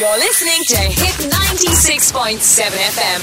[0.00, 3.22] You're listening to Hit 96.7 FM.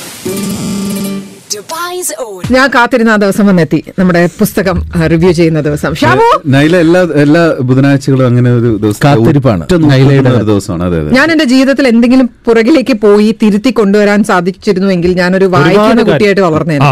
[2.51, 3.83] ഞാൻ കാത്തിരുന്ന ആ ദിവസം വന്നെത്തി.
[3.99, 4.77] നമ്മുടെ പുസ്തകം
[5.11, 5.91] റിവ്യൂ ചെയ്യുന്ന ദിവസം.
[5.95, 9.63] ഷാമു നൈല എല്ലാ എല്ലാ ബുധനാഴ്ചകളും അങ്ങനെ ഒരു ദിവസം കാത്തിരിപ്പാണ്.
[9.63, 10.83] ഒറ്റ നോക്കുന്ന നൈലയുടെ ഒരു ദിവസമാണ്.
[10.83, 11.11] അതെ അതെ.
[11.11, 16.91] ഞാൻ എന്റെ ജീവിതത്തിൽ എന്തെങ്കിലും പുറകിലേക്ക് പോയി തിരുത്തി കൊണ്ടുവരാൻ സാധിച്ചിരുന്നുവെങ്കിൽ ഞാനൊരു വായിക്കുന്ന കുട്ടിയായിട്ട് വളർന്നേനെ.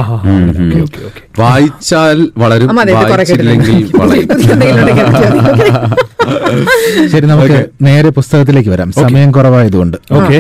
[1.39, 4.27] വായിച്ചാൽ വളരും അമ്മ, അതെ, ഇത് കുറെ വായിച്ചില്ലെങ്കിൽ വളയും.
[4.45, 6.16] എന്തെങ്കിലും ഉണ്ടെങ്കിൽ എനിക്ക്
[7.11, 8.91] ശരി നമുക്ക് നേരെ പുസ്തകത്തിലേക്ക് വരാം.
[8.91, 9.97] സമയം കുറവായതുകൊണ്ട്.
[10.11, 10.37] ഓക്കെ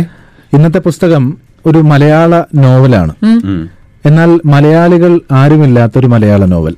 [0.53, 1.23] ഇന്നത്തെ പുസ്തകം
[1.65, 3.13] ഒരു മലയാള നോവലാണ്.
[4.05, 6.75] എന്നാൽ മലയാളികൾ ആരുമില്ലാത്ത ഒരു മലയാള നോവൽ.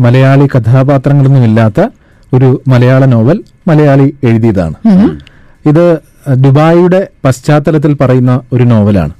[0.00, 1.80] മലയാളി കഥാപാത്രങ്ങളൊന്നും ഇല്ലാത്ത
[2.32, 3.38] ഒരു മലയാള നോവൽ
[3.68, 4.74] മലയാളി എഴുതിയതാണ്.
[5.66, 5.84] ഇത്
[6.34, 9.10] ദുബായിയുടെ പശ്ചാത്തലത്തിൽ പറയുന്ന ഒരു നോവലാണ്.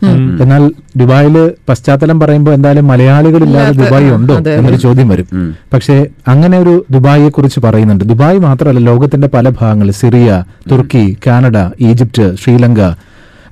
[0.43, 5.57] എന്നാൽ ദുബായിൽ പശ്ചാത്തലം പറയുമ്പോൾ എന്തായാലും മലയാളികളില്ലാതെ ദുബായ് ഉണ്ടോ എന്നൊരു ചോദ്യം വരും.
[5.73, 8.05] പക്ഷേ അങ്ങനെ ഒരു ദുബായിയെ കുറിച്ച് പറയുന്നുണ്ട്.
[8.05, 12.81] ദുബായ് മാത്രമല്ല ലോകത്തിന്റെ പല ഭാഗങ്ങൾ സിറിയ തുർക്കി കാനഡ ഈജിപ്റ്റ് ശ്രീലങ്ക.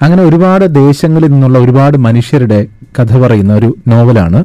[0.02, 2.66] അങ്ങനെ ഒരുപാട് ദേശങ്ങളിൽ നിന്നുള്ള ഒരുപാട് മനുഷ്യരുടെ
[2.98, 4.40] കഥ പറയുന്ന ഒരു നോവലാണ്.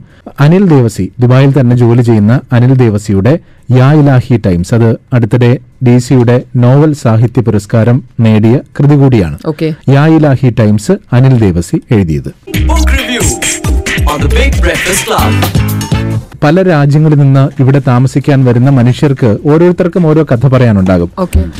[0.45, 3.33] അനിൽ ദേവസി ദുബായിൽ തന്നെ ജോലി ചെയ്യുന്ന അനിൽ ദേവസിയുടെ
[3.79, 4.73] യാ ഇലാഹി ടൈംസ്.
[4.77, 5.51] അത് അടുത്തിടെ
[5.87, 9.37] ഡി സിയുടെ നോവൽ സാഹിത്യ പുരസ്കാരം നേടിയ കൃതി കൂടിയാണ്.
[9.95, 12.31] യാ ഇലാഹി ടൈംസ് അനിൽ ദേവസി എഴുതിയത്.
[12.71, 13.23] Book review
[14.11, 15.33] on the Big Breakfast Club.
[16.43, 21.09] പല രാജ്യങ്ങളിൽ നിന്ന് ഇവിടെ താമസിക്കാൻ വരുന്ന മനുഷ്യർക്ക് ഓരോരുത്തർക്കും ഓരോ കഥ പറയാനുണ്ടാകും.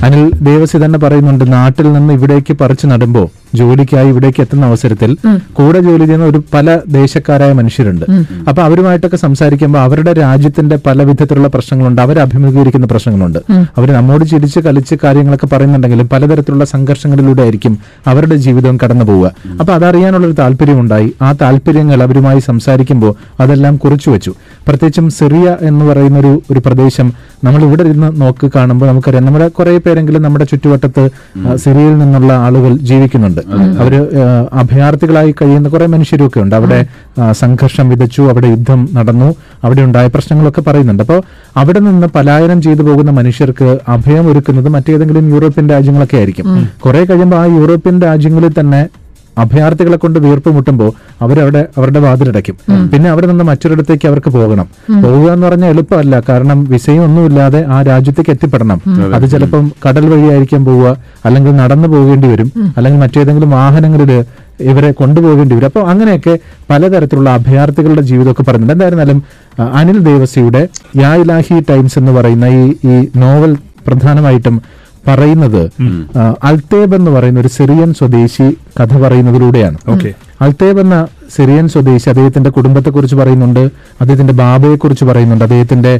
[0.06, 3.24] അനിൽ ദേവസി തന്നെ പറയുന്നുണ്ട് നാട്ടിൽ നിന്ന് ഇവിടേക്ക് പറിച്ചു നടുമ്പോ
[3.56, 5.12] ജോലിക്കായി ഇവിടേക്ക് എത്തുന്ന അവസരത്തിൽ
[5.54, 8.06] കൂടെ ജോലി ചെയ്യുന്ന ഒരു പല ദേശക്കാരായ മനുഷ്യരുണ്ട്.
[8.50, 13.40] അപ്പൊ അവരുമായിട്ടൊക്കെ സംസാരിക്കുമ്പോൾ അവരുടെ രാജ്യത്തിന്റെ പല വിധത്തിലുള്ള പ്രശ്നങ്ങളുണ്ട് അവർ അഭിമുഖീകരിക്കുന്ന പ്രശ്നങ്ങളുണ്ട്.
[13.78, 19.32] അവർ നമ്മോട് ചിരിച്ച് കളിച്ച് കാര്യങ്ങളൊക്കെ പറയുന്നുണ്ടെങ്കിലും പലതരത്തിലുള്ള സംഘർഷങ്ങളിലൂടെ ആയിരിക്കും അവരുടെ ജീവിതം കടന്നു പോവുക.
[19.60, 21.10] അപ്പൊ അതറിയാനുള്ള ഒരു താല്പര്യമുണ്ടായി.
[21.22, 24.34] ആ താല്പര്യങ്ങൾ അവരുമായി സംസാരിക്കുമ്പോൾ അതെല്ലാം കുറിച്ചു വെച്ചു.
[24.68, 27.08] പ്രത്യേകിച്ചും സിറിയ എന്ന് പറയുന്ന ഒരു ഒരു പ്രദേശം
[27.44, 29.26] നമ്മൾ ഇവിടെ ഇരുന്ന് നോക്കി കാണുമ്പോൾ നമുക്കറിയാം.
[29.26, 31.04] നമ്മുടെ കുറെ പേരെങ്കിലും നമ്മുടെ ചുറ്റുവട്ടത്ത്
[31.56, 33.41] സിറിയയിൽ നിന്നുള്ള ആളുകൾ ജീവിക്കുന്നുണ്ട്.
[33.48, 33.94] അവർ അവർ
[34.54, 36.56] അഭയാർത്ഥികളായി കഴിയുന്ന കുറെ മനുഷ്യരൊക്കെ ഉണ്ട്.
[36.56, 36.86] അവിടെ
[37.32, 41.04] സംഘർഷം വിതച്ചു അവിടെ യുദ്ധം നടന്നു അവിടെ ഉണ്ടായ പ്രശ്നങ്ങളൊക്കെ പറയുന്നുണ്ട്.
[41.04, 41.22] അപ്പോൾ
[41.58, 46.70] അവിടെ നിന്ന് പലായനം ചെയ്തു പോകുന്ന മനുഷ്യർക്ക് അഭയം ഒരുക്കുന്നത് മറ്റേതെങ്കിലും യൂറോപ്യൻ രാജ്യങ്ങളൊക്കെ ആയിരിക്കും.
[46.86, 48.88] കുറെ കഴിയുമ്പോൾ ആ യൂറോപ്യൻ രാജ്യങ്ങളിൽ തന്നെ
[49.38, 52.56] അഭയാർത്ഥികളെ കൊണ്ട് വീർപ്പ് മുട്ടുമ്പോൾ അവരവിടെ അവരുടെ വാതിലടയ്ക്കും.
[52.92, 54.68] പിന്നെ അവിടെ നിന്ന് മറ്റൊരിടത്തേക്ക് അവർക്ക് പോകണം.
[55.04, 56.24] പോവുക എന്ന് പറഞ്ഞാൽ എളുപ്പമല്ല.
[56.30, 58.82] കാരണം വിസയും ഒന്നുമില്ലാതെ ആ രാജ്യത്തേക്ക് എത്തിപ്പെടണം.
[59.16, 59.30] അത്.
[59.30, 64.26] ചിലപ്പം കടൽ വഴിയായിരിക്കാം പോവുക അല്ലെങ്കിൽ നടന്നു പോകേണ്ടി വരും അല്ലെങ്കിൽ മറ്റേതെങ്കിലും വാഹനങ്ങളിൽ
[64.60, 65.66] ഇവരെ കൊണ്ടുപോകേണ്ടി വരും.
[65.66, 68.74] അപ്പോൾ അങ്ങനെയൊക്കെ പലതരത്തിലുള്ള അഭയാർത്ഥികളുടെ ജീവിതമൊക്കെ പറയുന്നുണ്ട്.
[68.74, 69.24] എന്തായിരുന്നാലും
[69.74, 70.68] അനിൽ ദേവസിയുടെ
[70.98, 74.62] യാ ഇലാഹി ടൈംസ് എന്ന് പറയുന്ന ഈ ഈ നോവൽ പ്രധാനമായിട്ടും
[75.08, 79.78] പറയുന്നത് അൽതേബ് അൽത്തേബ് എന്ന് പറയുന്ന ഒരു സിറിയൻ സ്വദേശി കഥ പറയുന്നതിലൂടെയാണ്.
[80.42, 83.60] അൽത്തേബ് എന്ന സിറിയൻ സ്വദേശി അദ്ദേഹത്തിന്റെ കുടുംബത്തെക്കുറിച്ച് പറയുന്നുണ്ട്
[84.02, 85.94] അദ്ദേഹത്തിന്റെ ബാബയെ കുറിച്ച് പറയുന്നുണ്ട് അദ്ദേഹത്തിന്റെ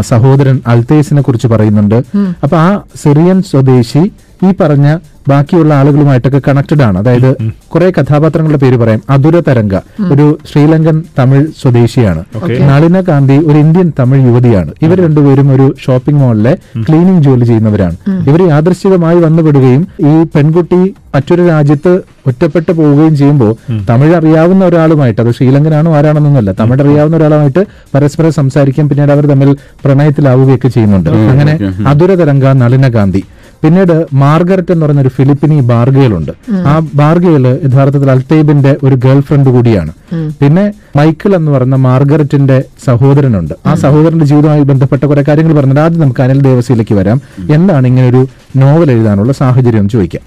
[0.00, 1.98] സഹോദരൻ അൽത്തേസിനെ കുറിച്ച് പറയുന്നുണ്ട്
[2.42, 2.68] അപ്പൊ ആ
[3.02, 4.02] സിറിയൻ സ്വദേശി
[4.46, 6.98] ഈ പറഞ്ഞ ബാക്കിയുള്ള ആളുകളുമായിട്ടൊക്കെ കണക്റ്റഡ് ആണ്.
[6.98, 7.30] അതായത്
[7.74, 9.00] കുറെ കഥാപാത്രങ്ങളുടെ പേര് പറയാം.
[9.10, 9.74] അതുര തരംഗ
[10.12, 12.22] ഒരു ശ്രീലങ്കൻ തമിഴ് സ്വദേശിയാണ്.
[12.70, 14.72] നളിന കാന്തി ഒരു ഇന്ത്യൻ തമിഴ് യുവതിയാണ്.
[14.82, 17.96] ഇവർ രണ്ടുപേരും ഒരു ഷോപ്പിംഗ് മാളിലെ ക്ലീനിങ് ജോലി ചെയ്യുന്നവരാണ്.
[18.28, 21.92] ഇവർ യാദൃശ്ചികമായി വന്നുപെടുകയും ഈ പെൺകുട്ടി മറ്റൊരു രാജ്യത്ത്
[22.26, 23.52] ഒറ്റപ്പെട്ടു പോവുകയും ചെയ്യുമ്പോൾ
[23.88, 30.68] തമിഴ് അറിയാവുന്ന ഒരാളുമായിട്ട് അത് ശ്രീലങ്കനാണോ ആരാണെന്നൊന്നുമല്ല തമിഴ് അറിയാവുന്ന ഒരാളുമായിട്ട് പരസ്പരം സംസാരിക്കും പിന്നീട് അവർ തമ്മിൽ പ്രണയത്തിലാവുകയൊക്കെ
[30.68, 31.10] ചെയ്യുന്നുണ്ട്.
[31.10, 33.24] അങ്ങനെ അതുര തരംഗ നളിന ഗാന്ധി.
[33.62, 36.32] പിന്നീട് മാർഗരറ്റ് എന്ന് പറയുന്ന ഒരു ഫിലിപ്പിനി ബാർഗേലുണ്ട്
[36.66, 39.92] ആ ബാർഗേൽ യഥാർത്ഥത്തിൽ അൽത്തേബിന്റെ ഒരു ഗേൾ ഫ്രണ്ട് കൂടിയാണ്.
[40.40, 43.54] പിന്നെ മൈക്കിൾ എന്ന് പറയുന്ന മാർഗരറ്റിന്റെ സഹോദരനുണ്ട്.
[43.66, 47.20] ആ സഹോദരന്റെ ജീവിതവുമായി ബന്ധപ്പെട്ട കുറെ കാര്യങ്ങൾ പറഞ്ഞത് ആദ്യം നമുക്ക് അനിൽ ദേവസിയിലേക്ക് വരാം.
[47.50, 48.26] എന്താണ് ഇങ്ങനെ ഒരു
[48.56, 50.24] നോവൽ എഴുതാനുള്ള സാഹചര്യം ചോദിക്കാം.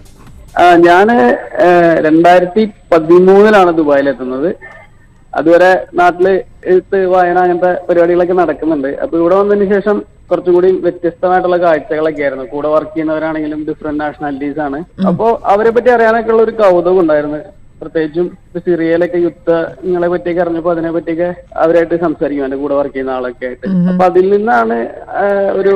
[1.66, 4.50] ഏഹ്, രണ്ടായിരത്തി പതിമൂന്നിലാണ് ദുബായിലെത്തുന്നത്.
[5.40, 6.28] അതുവരെ നാട്ടിൽ
[6.72, 8.90] എഴുത്ത് വായന അങ്ങനത്തെ പരിപാടികളൊക്കെ നടക്കുന്നുണ്ട്.
[9.03, 9.97] അപ്പൊ ഇവിടെ വന്നതിന് ശേഷം
[10.31, 12.46] കുറച്ചും കൂടി വ്യത്യസ്തമായിട്ടുള്ള കാഴ്ചകളൊക്കെ ആയിരുന്നു.
[12.46, 14.80] കൂടെ വർക്ക് ചെയ്യുന്നവരാണെങ്കിലും ഡിഫറെന്റ് നാഷണാലിറ്റീസ് ആണ്.
[15.09, 17.40] അപ്പോ അവരെ പറ്റി അറിയാനൊക്കെ ഉള്ള ഒരു കൗതുകം ഉണ്ടായിരുന്നു.
[17.81, 18.25] പ്രത്യേകിച്ചും
[18.66, 21.30] സിറിയയിലൊക്കെ യുദ്ധങ്ങളെ പറ്റിയൊക്കെ അറിഞ്ഞപ്പോ അതിനെ പറ്റിയൊക്കെ
[21.64, 23.68] അവരായിട്ട് സംസാരിക്കും എന്റെ കൂടെ വർക്ക് ചെയ്യുന്ന ആളൊക്കെ ആയിട്ട്.
[23.91, 24.78] അപ്പൊ അതിൽ നിന്നാണ്
[25.59, 25.74] ഒരു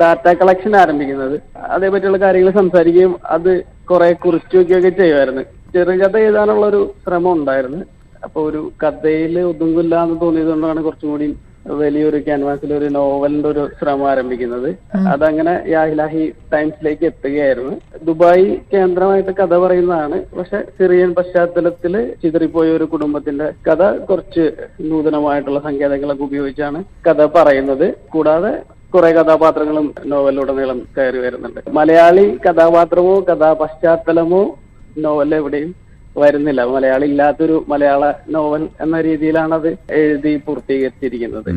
[0.00, 1.36] ഡാറ്റ കളക്ഷൻ ആരംഭിക്കുന്നത്.
[1.76, 3.52] അതേപറ്റിയുള്ള കാര്യങ്ങൾ സംസാരിക്കുകയും അത്
[3.90, 5.44] കുറെ കുറിച്ചു വെക്കുകയൊക്കെ ചെയ്യുമായിരുന്നു.
[5.74, 7.82] ചെറുകഥ എഴുതാനുള്ള ഒരു ശ്രമം ഉണ്ടായിരുന്നു.
[8.26, 11.28] അപ്പൊ ഒരു കഥയിൽ ഒതുങ്ങില്ല എന്ന് തോന്നിയതുകൊണ്ടാണ് കുറച്ചും കൂടി
[11.78, 14.68] വലിയൊരു ക്യാൻവാസിൽ ഒരു നോവലിന്റെ ഒരു ശ്രമം ആരംഭിക്കുന്നത്.
[15.12, 17.72] അതങ്ങനെ യാഹിലാഹി ടൈംസിലേക്ക് എത്തുകയായിരുന്നു.
[18.08, 20.18] ദുബായ് കേന്ദ്രമായിട്ട് കഥ പറയുന്നതാണ്.
[20.36, 24.44] പക്ഷെ സിറിയൻ പശ്ചാത്തലത്തിൽ ചിതറിപ്പോയ ഒരു കുടുംബത്തിന്റെ കഥ കുറച്ച്
[24.90, 27.86] നൂതനമായിട്ടുള്ള സങ്കേതങ്ങളൊക്കെ ഉപയോഗിച്ചാണ് കഥ പറയുന്നത്.
[28.14, 28.52] കൂടാതെ
[28.94, 31.60] കുറെ കഥാപാത്രങ്ങളും നോവലിലുടനീളം കയറി വരുന്നുണ്ട്.
[31.78, 34.44] മലയാളി കഥാപാത്രമോ കഥാപശ്ചാത്തലമോ
[35.04, 35.72] നോവൽ എവിടെയും
[36.22, 36.60] വരുന്നില്ല.
[36.74, 38.04] മലയാളം ഇല്ലാത്തൊരു മലയാള
[38.34, 39.70] നോവൽ എന്ന രീതിയിലാണ് അത്
[40.00, 41.50] എഴുതി പൂർത്തീകരിച്ചിരിക്കുന്നത്.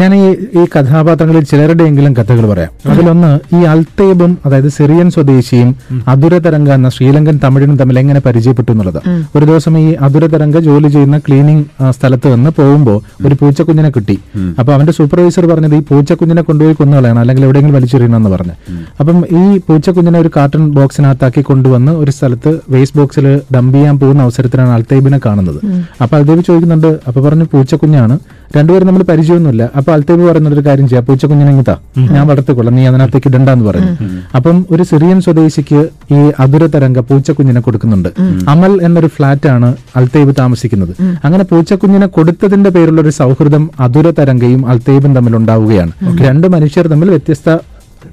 [0.00, 0.26] ഞാൻ ഈ
[0.58, 2.70] ഈ കഥാപാത്രങ്ങളിൽ ചിലരുടെയെങ്കിലും കഥകൾ പറയാം.
[2.92, 5.70] അതിലൊന്ന് ഈ അൽത്തേബും അതായത് സിറിയൻ സ്വദേശിയും
[6.12, 9.00] അതുരതരംഗ എന്ന ശ്രീലങ്കൻ തമിഴിനും തമ്മിൽ എങ്ങനെ പരിചയപ്പെട്ടു എന്നുള്ളത്.
[9.36, 11.64] ഒരു ദിവസം ഈ അതുരതരംഗ ജോലി ചെയ്യുന്ന ക്ലീനിങ്
[11.98, 14.16] സ്ഥലത്ത് നിന്ന് പോകുമ്പോൾ ഒരു പൂച്ചക്കുഞ്ഞിനെ കിട്ടി.
[14.60, 18.56] അപ്പൊ അവന്റെ സൂപ്പർവൈസർ പറഞ്ഞത് ഈ പൂച്ചക്കുഞ്ഞിനെ കൊണ്ടുപോയി കൊന്നുകളയണം അല്ലെങ്കിൽ എവിടെയെങ്കിലും വലിച്ചെറിയണമെന്ന് പറഞ്ഞു.
[19.00, 24.72] അപ്പം ഈ പൂച്ചക്കുഞ്ഞിനെ ഒരു കാർട്ടൺ ബോക്സിനകത്താക്കി കൊണ്ടുവന്ന് ഒരു സ്ഥലത്ത് വേസ്റ്റ് ബോക്സിൽ ഡംപ് ചെയ്യാൻ പോകുന്ന അവസരത്തിലാണ്
[24.76, 25.60] അൽത്തൈബിനെ കാണുന്നത്.
[26.02, 28.16] അപ്പൊ അൽത്തേബ് ചോദിക്കുന്നുണ്ട് അപ്പൊ പറഞ്ഞു പൂച്ചക്കുഞ്ഞാണ്.
[28.56, 29.64] രണ്ടുപേരും നമ്മൾ പരിചയമൊന്നുമില്ല.
[29.78, 31.04] അപ്പൊ അൽത്തൈബ് പറയുന്നത് ഒരു കാര്യം ചെയ്യാം.
[31.06, 31.76] പൂച്ചക്കുഞ്ഞിനെ ഇങ്ങത്താ
[32.14, 32.74] ഞാൻ വളർത്തിക്കൊള്ളാം.
[32.76, 33.92] നീ അതിനകത്തേക്ക് ഇടണ്ടെന്ന് പറഞ്ഞു
[34.36, 35.80] അപ്പം ഒരു സിറിയൻ സ്വദേശിക്ക്
[36.16, 38.08] ഈ അതുര തരംഗ പൂച്ചക്കുഞ്ഞിനെ കൊടുക്കുന്നുണ്ട്.
[38.48, 40.94] അമൽ എന്നൊരു ഫ്ലാറ്റ് ആണ് അൽതൈബ് താമസിക്കുന്നത്.
[41.24, 45.92] അങ്ങനെ പൂച്ചക്കുഞ്ഞിനെ കൊടുത്തതിന്റെ പേരുള്ള ഒരു സൗഹൃദം അതുര തരംഗയും അൽത്തേബും തമ്മിൽ ഉണ്ടാവുകയാണ്.
[46.26, 47.58] രണ്ട് മനുഷ്യർ തമ്മിൽ വ്യത്യസ്ത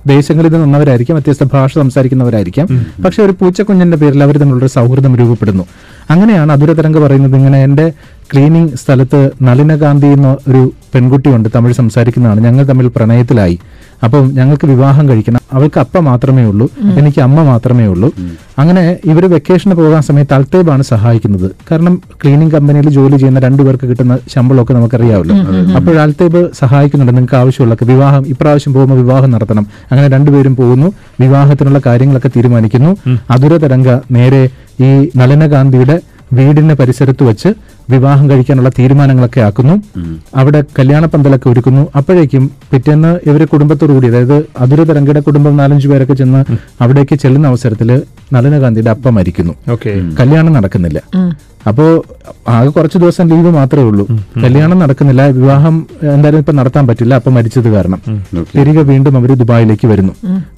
[0.08, 2.68] ദേശങ്ങളിൽ നിന്ന് വന്നവരായിരിക്കാം വ്യത്യസ്ത ഭാഷ സംസാരിക്കുന്നവരായിരിക്കാം.
[3.06, 5.64] പക്ഷെ ഒരു പൂച്ചക്കുഞ്ഞിന്റെ പേരിൽ അവർ തമ്മിലുള്ള സൗഹൃദം രൂപപ്പെടുന്നു.
[6.10, 7.36] അങ്ങനെയാണ് അതുരതരംഗ പറയുന്നത്.
[7.36, 7.94] ഇങ്ങനെ എന്റെ
[8.34, 12.42] ക്ലീനിങ് സ്ഥലത്ത് നളിനകാന്തി എന്ന ഒരു പെൺകുട്ടിയുണ്ട് തമിഴ് സംസാരിക്കുന്നതാണ്.
[12.42, 13.60] ഞങ്ങൾ തമ്മിൽ പ്രണയത്തിലായി.
[14.04, 15.42] അപ്പം ഞങ്ങൾക്ക് വിവാഹം കഴിക്കണം.
[15.54, 16.66] അവൾക്ക് അപ്പ മാത്രമേ ഉള്ളൂ.
[17.00, 18.10] എനിക്ക് അമ്മ മാത്രമേ ഉള്ളൂ.
[18.60, 21.52] അങ്ങനെ ഇവർ വെക്കേഷന് പോകാൻ സമയത്ത് അൽത്തേബാണ് സഹായിക്കുന്നത്.
[21.72, 25.36] കാരണം ക്ലീനിങ് കമ്പനിയിൽ ജോലി ചെയ്യുന്ന രണ്ടുപേർക്ക് കിട്ടുന്ന ശമ്പളമൊക്കെ നമുക്കറിയാമല്ലോ
[25.76, 29.68] അപ്പോൾ അൽത്തേബ് സഹായിക്കുന്നുണ്ട് നിങ്ങൾക്ക് ആവശ്യമുള്ള വിവാഹം ഇപ്രാവശ്യം പോകുമ്പോൾ വിവാഹം നടത്തണം.
[29.92, 30.94] അങ്ങനെ രണ്ടുപേരും പോകുന്നു.
[31.20, 32.98] വിവാഹത്തിനുള്ള കാര്യങ്ങളൊക്കെ തീരുമാനിക്കുന്നു.
[33.32, 34.44] അതുര തരംഗ നേരെ
[34.82, 35.98] ഈ നളിനകാന്തിയുടെ
[36.34, 37.50] വീടിന്റെ പരിസരത്ത് വെച്ച്
[37.90, 39.84] വിവാഹം കഴിക്കാനുള്ള തീരുമാനങ്ങളൊക്കെ ആക്കുന്നു.
[40.36, 41.88] അവിടെ കല്യാണ പന്തലൊക്കെ ഒരുക്കുന്നു.
[41.96, 46.46] അപ്പോഴേക്കും പിറ്റേന്ന് ഇവരെ കുടുംബത്തോടു കൂടി അതായത് അതൊരു തരംഗയുടെ കുടുംബം നാലഞ്ചു പേരൊക്കെ ചെന്ന്
[46.82, 48.02] അവിടേക്ക് ചെല്ലുന്ന അവസരത്തിൽ
[48.34, 49.54] നളിനകാന്തിയുടെ അപ്പ മരിക്കുന്നു.
[49.72, 49.90] ഓക്കെ.
[50.20, 51.02] കല്യാണം നടക്കുന്നില്ല.
[51.68, 52.04] അപ്പോ
[52.50, 54.08] ആകെ കുറച്ച് ദിവസം ലീവ് മാത്രമേ ഉള്ളൂ.
[54.44, 55.26] കല്യാണം നടക്കുന്നില്ല.
[55.26, 57.16] വിവാഹം എന്തായാലും ഇപ്പൊ നടത്താൻ പറ്റില്ല.
[57.16, 58.02] അപ്പൊ മരിച്ചത് കാരണം.
[58.56, 60.14] തിരികെ വീണ്ടും അവർ ദുബായിലേക്ക് വരുന്നു.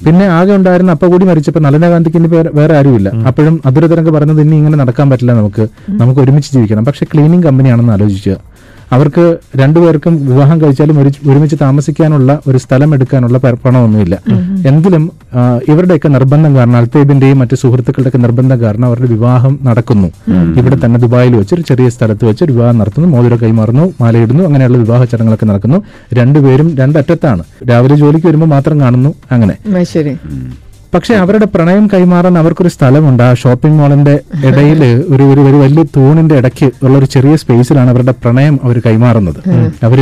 [0.05, 3.09] പിന്നെ ആകെ ഉണ്ടായിരുന്ന അപ്പ കൂടി മരിച്ചപ്പോ നളിനകാന്തിക്ക് ഇനി വേറെ- വേറെ ആരുമില്ല.
[3.09, 5.67] അപ്പോഴും അതുരതരംഗ പറഞ്ഞത് ഇനി ഇങ്ങനെ നടക്കാൻ പറ്റില്ല നമുക്ക്.
[5.89, 6.85] നമുക്ക് ഒരുമിച്ച് ജീവിക്കണം.
[6.85, 8.51] പക്ഷെ ക്ലീനിങ് കമ്പനിയാണെന്ന് ആലോചിക്കുക
[8.91, 14.19] അവർക്ക് രണ്ടുപേർക്കും വിവാഹം കഴിച്ചാലും ഒരു- ഒരുമിച്ച് താമസിക്കാനുള്ള ഒരു സ്ഥലം എടുക്കാനുള്ള പണമൊന്നുമില്ല.
[14.67, 15.11] എങ്കിലും
[15.67, 20.07] ഇവരുടെയൊക്കെ നിർബന്ധം കാരണം അൽത്തേബിന്റെയും മറ്റു സുഹൃത്തുക്കളുടെയൊക്കെ നിർബന്ധം കാരണം അവരുടെ വിവാഹം നടക്കുന്നു.
[20.59, 23.07] ഇവിടെ തന്നെ ദുബായിൽ വെച്ച് ഒരു ചെറിയ സ്ഥലത്ത് വെച്ച് ഒരു വിവാഹം നടത്തുന്നു.
[23.07, 25.83] മോതിരം കൈമാറുന്നു മാലയിടുന്നു അങ്ങനെയുള്ള വിവാഹ ചടങ്ങുകളൊക്കെ നടക്കുന്നു.
[26.13, 27.43] രണ്ടുപേരും രണ്ടറ്റത്താണ്.
[27.69, 29.57] രാവിലെ ജോലിക്ക് വരുമ്പോൾ മാത്രം കാണുന്നു അങ്ങനെ.
[30.93, 33.21] പക്ഷെ അവരുടെ പ്രണയം കൈമാറാൻ അവർക്കൊരു സ്ഥലമുണ്ട്.
[33.23, 34.15] ആ ഷോപ്പിംഗ് മാളിന്റെ
[34.47, 34.81] ഇടയിൽ
[35.13, 39.39] ഒരു ഒരു ഒരു വലിയ തൂണിന്റെ ഇടയ്ക്ക് ഉള്ള ഒരു ചെറിയ സ്പേസിലാണ് അവരുടെ പ്രണയം അവർ കൈമാറുന്നത്.
[39.87, 40.01] അവർ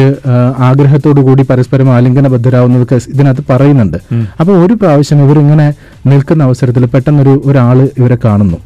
[0.70, 3.98] ആഗ്രഹത്തോടു കൂടി പരസ്പരം ആലിംഗനബദ്ധരാവുന്നതൊക്കെ ഇതിനകത്ത് പറയുന്നുണ്ട്.
[4.40, 5.68] അപ്പൊ ഒരു പ്രാവശ്യം ഇവർ ഇങ്ങനെ
[6.08, 8.58] നിൽക്കുന്ന അവസരത്തിൽ പെട്ടെന്നൊരു ഒരാൾ ഇവരെ കാണുന്നു.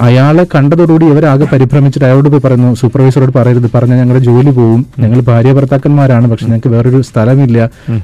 [0.00, 3.68] അയാളെ കണ്ടതോടുകൂടി ഇവരാകെ പരിഭ്രമിച്ചിട്ട് അയാളോട് പോയി പറയുന്നു സൂപ്പർവൈസറോട് പറയരുത്.
[3.74, 4.86] പറഞ്ഞ ഞങ്ങളുടെ ജോലി പോവും.
[5.02, 7.58] ഞങ്ങൾ ഭാര്യ ഭർത്താക്കന്മാരാണ് പക്ഷെ ഞങ്ങൾക്ക് വേറൊരു സ്ഥലമില്ല.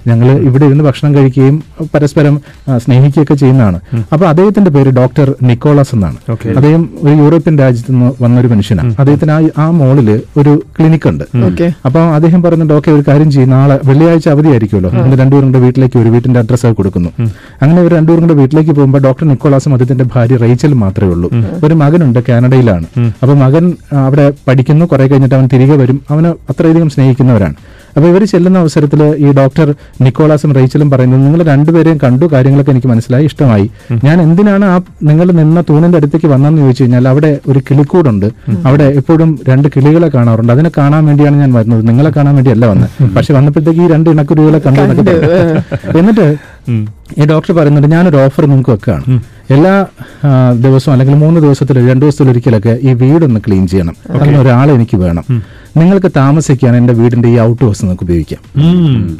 [0.06, 1.62] ഞങ്ങൾ ഇവിടെ ഇരുന്ന് ഭക്ഷണം കഴിക്കുകയും
[1.94, 2.40] പരസ്പരം
[2.84, 3.80] സ്നേഹിക്കുകയൊക്കെ ചെയ്യുന്നതാണ്.
[4.12, 6.18] അപ്പൊ അദ്ദേഹത്തിന്റെ പേര് ഡോക്ടർ നിക്കോളസ് എന്നാണ്.
[6.56, 10.10] അദ്ദേഹം ഒരു യൂറോപ്യൻ രാജ്യത്ത് നിന്ന് വന്ന ഒരു മനുഷ്യനാണ് അദ്ദേഹത്തിന് ആ മോളിൽ
[10.42, 11.24] ഒരു ക്ലിനിക് ഉണ്ട്.
[11.48, 11.72] ഓക്കെ.
[11.86, 13.50] അപ്പൊ അദ്ദേഹം പറയുന്നുണ്ട് ഓക്കെ ഒരു കാര്യം ചെയ്യും.
[13.50, 14.90] നാളെ വെള്ളിയാഴ്ച അവധിയായിരിക്കുമല്ലോ.
[15.22, 17.10] രണ്ടുപേരുടെ വീട്ടിലേക്ക് ഒരു വീട്ടിന്റെ അഡ്രസ്സ് കൊടുക്കുന്നു.
[17.62, 21.28] അങ്ങനെ ഇവർ രണ്ടുപേരും കൂടെ വീട്ടിലേക്ക് പോകുമ്പോൾ ഡോക്ടർ നിക്കോളാസും അദ്ദേഹത്തിന്റെ ഭാര്യ റേച്ചൽ മാത്രമേ ഉള്ളൂ.
[21.64, 22.86] ഒരു മകനുണ്ട് കാനഡയിലാണ്.
[23.22, 23.64] അപ്പൊ മകൻ
[24.06, 25.98] അവിടെ പഠിക്കുന്നു കുറെ കഴിഞ്ഞിട്ട് അവൻ തിരികെ വരും.
[26.10, 27.56] അവന് അത്രയധികം സ്നേഹിക്കുന്നവരാണ്.
[27.96, 29.66] അപ്പൊ ഇവർ ചെല്ലുന്ന അവസരത്തിൽ ഈ ഡോക്ടർ
[30.00, 33.66] നിക്കോളാസും റേച്ചലും പറയുന്നത് നിങ്ങൾ രണ്ടുപേരെയും കണ്ടു കാര്യങ്ങളൊക്കെ എനിക്ക് മനസ്സിലായി ഇഷ്ടമായി.
[34.04, 38.26] ഞാൻ എന്തിനാണ് ആ നിങ്ങൾ നിന്ന തൂണിന്റെ അടുത്തേക്ക് വന്നതെന്ന് ചോദിച്ചു കഴിഞ്ഞാൽ അവിടെ ഒരു കിളിക്കൂടുണ്ട്.
[38.66, 40.52] അവിടെ എപ്പോഴും രണ്ട് കിളികളെ കാണാറുണ്ട്.
[40.52, 41.88] അതിനെ കാണാൻ വേണ്ടിയാണ് ഞാൻ വരുന്നത്.
[41.88, 44.82] നിങ്ങളെ കാണാൻ വേണ്ടിയല്ല വന്നത് പക്ഷെ വന്നപ്പോഴത്തേക്ക് ഈ രണ്ട് ഇണക്കുരുവികളെ കണ്ടു
[46.00, 46.26] എന്നിട്ട്
[47.18, 49.20] ഈ ഡോക്ടർ പറയുന്നുണ്ട് ഞാനൊരു ഓഫർ നിങ്ങൾക്ക് വെക്കുകയാണ്.
[49.50, 49.74] എല്ലാ
[50.60, 53.96] ദിവസവും അല്ലെങ്കിൽ മൂന്ന് ദിവസത്തിൽ രണ്ടു ദിവസത്തിൽ ഒരിക്കലൊക്കെ ഈ വീടൊന്ന് ക്ലീൻ ചെയ്യണം.
[54.10, 55.24] അതിന് ഒരാളെ എനിക്ക് വേണം.
[55.80, 58.40] നിങ്ങൾക്ക് താമസിക്കാൻ എന്റെ വീടിന്റെ ഈ ഔട്ട് ഹൗസ് നിങ്ങൾക്ക് ഉപയോഗിക്കാം.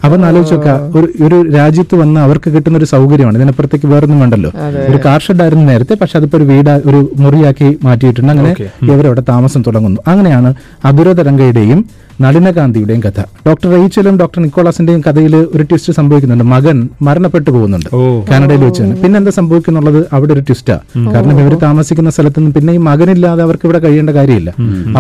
[0.03, 3.39] അപ്പൊ ഒന്ന് ആലോചിച്ച് നോക്കുക ഒരു ഒരു രാജ്യത്ത് വന്ന് അവർക്ക് കിട്ടുന്ന ഒരു സൗകര്യമാണ്.
[3.41, 4.53] ഇതിനപ്പുറത്തേക്ക് വേറൊന്നും വേണ്ടല്ലോ.
[4.91, 8.33] ഒരു കാർ ഷെഡായിരുന്നു നേരത്തെ പക്ഷെ അതിപ്പോ ഒരു വീട് ഒരു മുറിയാക്കി മാറ്റിയിട്ടുണ്ട്.
[8.37, 8.53] അങ്ങനെ
[8.93, 10.01] ഇവരവിടെ താമസം തുടങ്ങുന്നു.
[10.13, 10.53] അങ്ങനെയാണ്
[10.91, 11.83] അതുരതരംഗയുടെയും
[12.23, 13.21] നളിനകാന്തിയുടെയും കഥ.
[13.47, 16.45] ഡോക്ടർ റേച്ചലും ഡോക്ടർ നിക്കോളാസിന്റെയും കഥയിൽ ഒരു ട്വിസ്റ്റ് സംഭവിക്കുന്നുണ്ട്.
[16.53, 17.89] മകൻ മരണപ്പെട്ടു പോകുന്നുണ്ട്.
[18.29, 19.99] കാനഡയിൽ വെച്ച് തന്നെ പിന്നെ എന്താ സംഭവിക്കുന്നുള്ളത്?
[20.17, 20.77] അവിടെ ഒരു ട്വിസ്റ്റാ
[21.15, 24.51] കാരണം ഇവർ താമസിക്കുന്ന സ്ഥലത്ത് നിന്ന് പിന്നെ ഈ മകനില്ലാതെ അവർക്ക് ഇവിടെ കഴിയേണ്ട കാര്യമില്ല.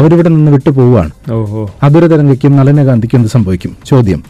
[0.00, 1.12] അവരിവിടെ നിന്ന് വിട്ടു പോവുകയാണ്.
[1.82, 3.72] അതുരതരംഗയ്ക്കും നളിനകാന്തിക്കും എന്ത് സംഭവിക്കും?
[3.86, 4.20] ചോദ്യം.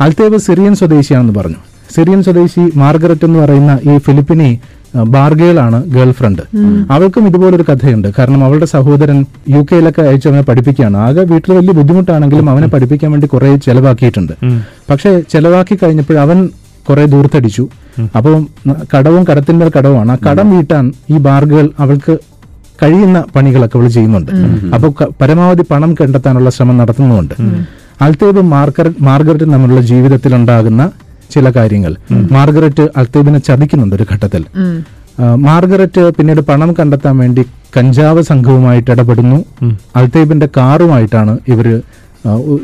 [0.00, 1.60] അൽത്തേവ് സിറിയൻ സ്വദേശിയാണെന്ന് പറഞ്ഞു.
[1.94, 4.50] സിറിയൻ സ്വദേശി മാർഗരറ്റ് എന്ന് പറയുന്ന ഈ ഫിലിപ്പിനി
[5.14, 6.42] ബാർഗേളാണ് ഗേൾ ഫ്രണ്ട്
[6.90, 8.08] അവൾക്കും ഇതുപോലൊരു കഥയുണ്ട്.
[8.18, 10.96] കാരണം അവളുടെ സഹോദരൻ യു കെയിലൊക്കെ അയച്ച് അവനെ പഠിപ്പിക്കുകയാണ്.
[10.96, 14.32] ആകെ വീട്ടിൽ വലിയ ബുദ്ധിമുട്ടാണെങ്കിലും അവനെ പഠിപ്പിക്കാൻ വേണ്ടി കുറെ ചെലവാക്കിയിട്ടുണ്ട്.
[14.90, 16.48] പക്ഷെ ചെലവാക്കി കഴിഞ്ഞപ്പോൾ അവൻ
[16.88, 17.68] കുറെ ദൂർത്തടിച്ചു.
[18.16, 18.46] അപ്പം
[18.94, 20.12] കടവും കടത്തിന്മേൽ കടവുമാണ്.
[20.12, 22.18] ആ കടം വീട്ടാൻ ഈ ബാർഗേൾ അവൾക്ക്
[22.82, 24.32] കഴിയുന്ന പണികളൊക്കെ അവൾ ചെയ്യുന്നുണ്ട്.
[24.74, 27.34] അപ്പോൾ പരമാവധി പണം കണ്ടെത്താനുള്ള ശ്രമം നടത്തുന്നുമുണ്ട്.
[28.02, 30.82] അൽത്തേബും മാർഗര മാർഗരറ്റും തമ്മിലുള്ള ജീവിതത്തിൽ ഉണ്ടാകുന്ന
[31.34, 31.92] ചില കാര്യങ്ങൾ.
[32.36, 34.42] മാർഗരറ്റ് അൽത്തേബിനെ ചതിക്കുന്നുണ്ട് ഒരു ഘട്ടത്തിൽ.
[35.46, 37.42] മാർഗരറ്റ് പിന്നീട് പണം കണ്ടെത്താൻ വേണ്ടി
[37.76, 39.38] കഞ്ചാവ് സംഘവുമായിട്ട് ഇടപെടുന്നു.
[39.96, 41.68] അൽത്തേബിന്റെ കാറുമായിട്ടാണ് ഇവർ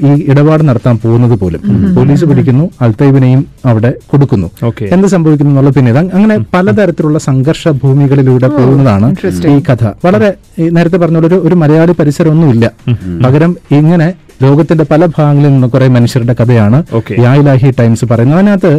[0.06, 1.60] ഈ ഇടപാട് നടത്താൻ പോകുന്നത് പോലും.
[1.96, 4.48] പോലീസ് പിടിക്കുന്നു അൽത്തൈബിനെയും അവിടെ കൊടുക്കുന്നു.
[4.94, 9.08] എന്ത് സംഭവിക്കുന്നു എന്നുള്ളത് പിന്നീട് അങ് അങ്ങനെ പലതരത്തിലുള്ള സംഘർഷ ഭൂമികളിലൂടെ പോകുന്നതാണ്
[9.46, 9.82] ഈ കഥ.
[10.04, 10.34] വളരെ
[10.72, 12.70] നേരത്തെ പറഞ്ഞ ഒരു ഒരു മലയാളി പരിസരമൊന്നുമില്ല.
[13.24, 14.08] പകരം ഇങ്ങനെ
[14.42, 16.78] ലോകത്തിന്റെ പല ഭാഗങ്ങളിൽ നിന്ന് കുറെ മനുഷ്യരുടെ കഥയാണ്.
[17.18, 18.38] യായിലാഹി ടൈംസ് പറയുന്നത്.
[18.38, 18.72] അതിനകത്ത്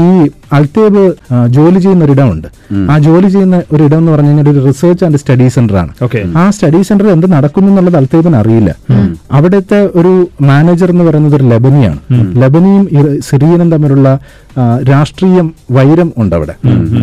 [0.00, 1.02] ഈ അൽത്തേബ്
[1.46, 2.48] ജോലി ചെയ്യുന്ന ഒരിടമുണ്ട്
[2.90, 5.92] ആ ജോലി ചെയ്യുന്ന ഒരു ഇടം എന്ന് പറഞ്ഞു കഴിഞ്ഞാൽ ഒരു റിസർച്ച് ആൻഡ് സ്റ്റഡി സെന്റർ ആണ്.
[6.36, 8.76] ആ സ്റ്റഡി സെന്റർ എന്ത് നടക്കുന്നു എന്നുള്ളത് അൽത്തേബിന് അറിയില്ല.
[9.32, 11.98] അവിടുത്തെ ഒരു മാനേജർ എന്ന് പറയുന്നത് ഒരു ലബനിയാണ്.
[12.42, 12.84] ലബനിയും
[13.22, 14.18] സിറിയനും തമ്മിലുള്ള
[14.90, 16.54] രാഷ്ട്രീയം വൈരം ഉണ്ട് അവിടെ.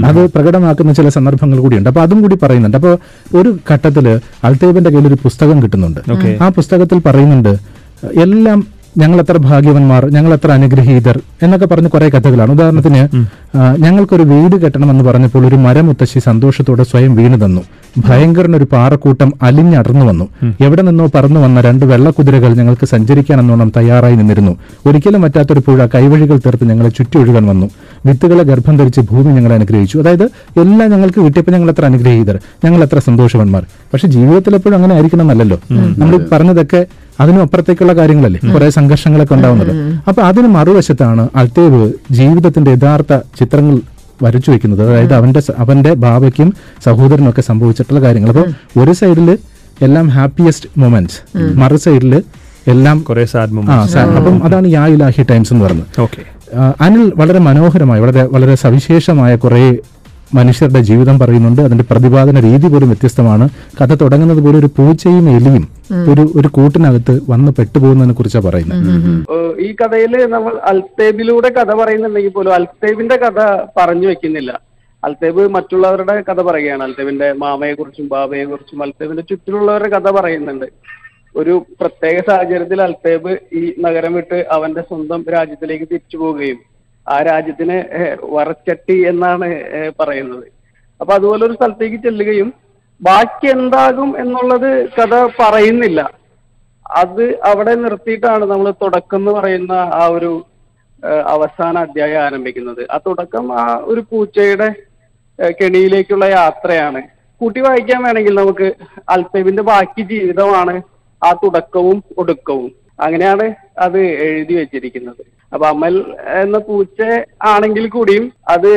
[0.05, 1.89] അത് പ്രകടമാക്കുന്ന ചില സന്ദർഭങ്ങൾ കൂടിയുണ്ട്.
[1.89, 2.77] അപ്പൊ അതും കൂടി പറയുന്നുണ്ട്.
[2.77, 2.91] അപ്പൊ
[3.39, 6.01] ഒരു ഘട്ടത്തിൽ അൽത്തേബിന്റെ കയ്യിൽ ഒരു പുസ്തകം കിട്ടുന്നുണ്ട്.
[6.43, 7.78] ആ പുസ്തകത്തിൽ പറയുന്നുണ്ട്
[8.25, 8.59] എല്ലാം
[8.97, 12.51] ഞങ്ങൾ എത്ര ഭാഗ്യവന്മാർ ഞങ്ങൾ എത്ര അനുഗ്രഹീതർ എന്നൊക്കെ പറഞ്ഞ് കുറെ കഥകളാണ്.
[12.51, 13.01] ഉദാഹരണത്തിന്
[13.83, 17.61] ഞങ്ങൾക്കൊരു വീട് കെട്ടണം എന്ന് പറഞ്ഞപ്പോൾ ഒരു മരമുത്തശ്ശി സന്തോഷത്തോടെ സ്വയം വീണു തന്നു
[18.07, 20.25] ഭയങ്കരനൊരു പാറക്കൂട്ടം അലിഞ്ഞടർന്നു വന്നു.
[20.65, 24.53] എവിടെ നിന്നോ പറന്നു വന്ന രണ്ട് വെള്ളക്കുതിരകൾ ഞങ്ങൾക്ക് സഞ്ചരിക്കാനെന്നോണം തയ്യാറായി നിന്നിരുന്നു.
[24.87, 27.69] ഒരിക്കലും പറ്റാത്തൊരു പുഴ കൈവഴികൾ തീർത്ത് ഞങ്ങളെ ചുറ്റി ഒഴുകാൻ വന്നു.
[28.05, 29.97] വിത്തുകളെ ഗർഭം ധരിച്ച് ഭൂമി ഞങ്ങളെ അനുഗ്രഹിച്ചു.
[30.03, 30.25] അതായത്
[30.63, 33.63] എല്ലാം ഞങ്ങൾക്ക് കിട്ടിയപ്പോൾ ഞങ്ങൾ എത്ര അനുഗ്രഹീതർ ഞങ്ങൾ എത്ര സന്തോഷവന്മാർ.
[33.93, 35.59] പക്ഷെ ജീവിതത്തിൽ എപ്പോഴും അങ്ങനെ ആയിരിക്കണം എന്നല്ലോ
[36.01, 36.81] നമ്മൾ പറഞ്ഞതൊക്കെ
[37.19, 38.39] അതിനും അപ്പുറത്തേക്കുള്ള കാര്യങ്ങളല്ലേ?
[38.53, 39.71] കുറെ സംഘർഷങ്ങളൊക്കെ ഉണ്ടാവുന്നത്.
[40.07, 43.81] അപ്പൊ അതിന് മറുവശത്താണ് അൽത്തേവ് ജീവിതത്തിന്റെ യഥാർത്ഥ ചിത്രങ്ങൾ
[44.23, 44.81] വരച്ചു വെക്കുന്നത്.
[44.89, 46.53] അതായത് അവന്റെ അവന്റെ ബാബയ്ക്കും
[46.85, 48.29] സഹോദരനും ഒക്കെ സംഭവിച്ചിട്ടുള്ള കാര്യങ്ങൾ.
[48.29, 48.45] അപ്പൊ
[48.81, 49.37] ഒരു സൈഡിൽ
[49.81, 51.19] എല്ലാം ഹാപ്പിയസ്റ്റ് മൊമെന്റ്സ്
[51.57, 52.23] മറു സൈഡിൽ
[52.67, 53.53] എല്ലാം കുറെ സാഡ്
[54.17, 55.87] അപ്പം അതാണ് യാ ഇലാഹി ടൈംസ് എന്ന് പറയുന്നത്.
[56.81, 59.63] അനിൽ വളരെ മനോഹരമായി വളരെ വളരെ സവിശേഷമായ കുറെ
[60.33, 61.61] മനുഷ്യരുടെ ജീവിതം പറയുന്നുണ്ട്.
[61.61, 63.49] അതിന്റെ പ്രതിപാദന രീതി പോലും വ്യത്യസ്തമാണ്.
[63.81, 65.67] കഥ തുടങ്ങുന്നത് പോലെ ഒരു പൂച്ചയും എലിയും
[66.11, 68.81] ഒരു ഒരു കൂട്ടിനകത്ത് വന്ന് പെട്ടുപോകുന്നതിനെ കുറിച്ചാണ് പറയുന്നത്.
[69.59, 73.39] ഈ കഥയിൽ നമ്മൾ അൽത്തേബിലൂടെ കഥ പറയുന്നുണ്ടെങ്കിൽ പോലും അൽത്തേബിന്റെ കഥ
[73.77, 74.59] പറഞ്ഞു വെക്കുന്നില്ല.
[75.03, 76.83] അൽത്തേബ് മറ്റുള്ളവരുടെ കഥ പറയുകയാണ്.
[76.83, 80.65] അൽത്തേബിന്റെ മാമയെ കുറിച്ചും ബാബയെ കുറിച്ചും അൽത്തേബിന്റെ ചുറ്റിലുള്ളവരുടെ കഥ പറയുന്നുണ്ട്.
[81.35, 86.57] ഒരു പ്രത്യേക സാഹചര്യത്തിൽ അൽത്തേബ് ഈ നഗരം വിട്ട് അവന്റെ സ്വന്തം രാജ്യത്തിലേക്ക് തിരിച്ചു പോവുകയും
[87.13, 87.77] ആ രാജ്യത്തിന്
[88.35, 89.47] വറച്ചട്ടി എന്നാണ്
[89.99, 90.47] പറയുന്നത്.
[91.01, 92.49] അപ്പൊ അതുപോലെ ഒരു സ്ഥലത്തേക്ക് ചെല്ലുകയും
[93.01, 96.01] ബാക്കി എന്താകും എന്നുള്ളത് കഥ പറയുന്നില്ല.
[97.01, 100.31] അത് അവിടെ നിർത്തിയിട്ടാണ് നമ്മൾ തുടക്കം എന്ന് പറയുന്ന ആ ഒരു
[101.33, 102.81] അവസാന അധ്യായം ആരംഭിക്കുന്നത്.
[102.93, 104.69] ആ തുടക്കം ആ ഒരു പൂച്ചയുടെ
[105.59, 107.01] കെണിയിലേക്കുള്ള യാത്രയാണ്.
[107.41, 108.67] കൂട്ടി വായിക്കാൻ വേണമെങ്കിൽ നമുക്ക്
[109.13, 110.75] അൽത്തേബിന്റെ ബാക്കി ജീവിതമാണ്
[111.21, 112.71] ആ തുടക്കവും ഒടുക്കവും.
[113.05, 113.45] അങ്ങനെയാണ്
[113.85, 115.21] അത് എഴുതി വെച്ചിരിക്കുന്നത്.
[115.51, 115.95] അപ്പൊ അമൽ
[116.41, 117.01] എന്ന പൂച്ച
[117.51, 118.71] ആണെങ്കിൽ കൂടിയും അത്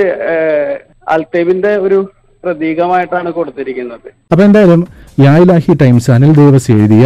[1.14, 1.98] അൽത്തേബിന്റെ ഒരു
[2.44, 4.80] പ്രതീകമായിട്ടാണ് കൊടുത്തിരിക്കുന്നത് അപ്പൊ എന്തായാലും
[5.20, 7.04] യായിലാഹി ടൈംസ് അനിൽ ദേവസ് എഴുതിയ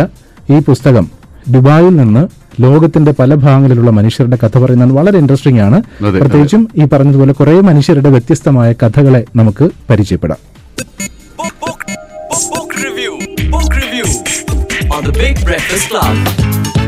[0.51, 1.07] ഈ പുസ്തകം
[1.49, 2.23] ദുബായിൽ നിന്ന്
[2.63, 5.79] ലോകത്തിന്റെ പല ഭാഗങ്ങളിലുള്ള മനുഷ്യരുടെ കഥ പറയുന്നത് വളരെ ഇൻട്രസ്റ്റിംഗ് ആണ്
[6.17, 10.43] പ്രത്യേകിച്ചും ഈ പറഞ്ഞതുപോലെ കുറെ മനുഷ്യരുടെ വ്യത്യസ്തമായ കഥകളെ നമുക്ക് പരിചയപ്പെടാം
[11.39, 11.81] Book, book,
[12.31, 13.13] book, book review.
[13.49, 14.07] Book review
[14.91, 16.86] on the Big Breakfast Club.